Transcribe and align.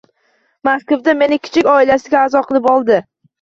Moskvada 0.69 1.15
meni 1.19 1.37
kichik 1.43 1.69
oilasiga 1.75 2.19
aʼzo 2.23 2.43
qilib 2.49 2.73
oldi. 2.73 2.99